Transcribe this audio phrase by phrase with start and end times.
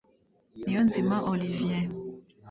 [0.63, 1.85] Niyonzima Olivier